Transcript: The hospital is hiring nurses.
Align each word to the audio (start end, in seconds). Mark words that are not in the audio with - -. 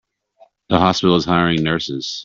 The 0.69 0.79
hospital 0.79 1.15
is 1.17 1.25
hiring 1.25 1.61
nurses. 1.61 2.19